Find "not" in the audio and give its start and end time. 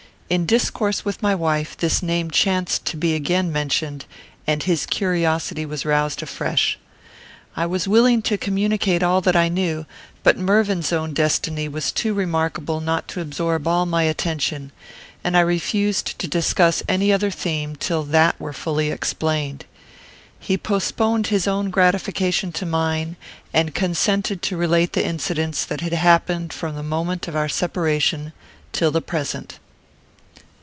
12.79-13.09